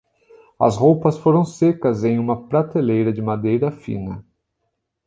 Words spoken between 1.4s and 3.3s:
secas em uma prateleira de